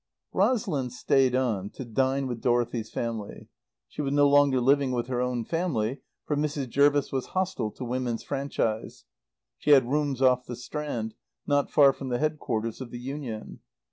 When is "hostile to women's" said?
7.37-8.23